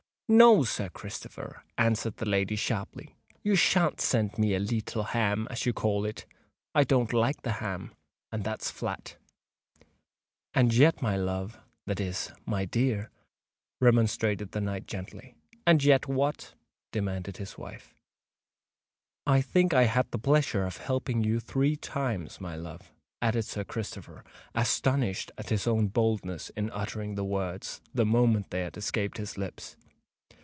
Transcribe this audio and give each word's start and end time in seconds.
"No, 0.33 0.63
Sir 0.63 0.87
Christopher," 0.87 1.61
answered 1.77 2.15
the 2.15 2.25
lady 2.25 2.55
sharply: 2.55 3.17
"you 3.43 3.53
shan't 3.57 3.99
send 3.99 4.37
me 4.37 4.55
a 4.55 4.59
leetle 4.61 5.03
ham, 5.07 5.45
as 5.51 5.65
you 5.65 5.73
call 5.73 6.05
it. 6.05 6.25
I 6.73 6.85
don't 6.85 7.11
like 7.11 7.41
the 7.41 7.51
ham—and 7.59 8.45
that's 8.45 8.71
flat." 8.71 9.17
"And 10.53 10.73
yet, 10.73 11.01
my 11.01 11.17
love—that 11.17 11.99
is, 11.99 12.31
my 12.45 12.63
dear—" 12.63 13.09
remonstrated 13.81 14.53
the 14.53 14.61
knight 14.61 14.87
gently. 14.87 15.35
"And 15.67 15.83
yet 15.83 16.07
what?" 16.07 16.53
demanded 16.93 17.35
his 17.35 17.57
wife. 17.57 17.93
"I 19.27 19.41
think 19.41 19.73
I 19.73 19.83
had 19.83 20.09
the 20.11 20.17
pleasure 20.17 20.65
of 20.65 20.77
helping 20.77 21.25
you 21.25 21.41
three 21.41 21.75
times, 21.75 22.39
my 22.39 22.55
love," 22.55 22.93
added 23.21 23.43
Sir 23.43 23.65
Christopher, 23.65 24.23
astonished 24.55 25.33
at 25.37 25.49
his 25.49 25.67
own 25.67 25.87
boldness 25.89 26.51
in 26.51 26.69
uttering 26.71 27.15
the 27.15 27.25
words, 27.25 27.81
the 27.93 28.05
moment 28.05 28.49
they 28.51 28.61
had 28.61 28.77
escaped 28.77 29.17
his 29.17 29.37
lips. 29.37 29.75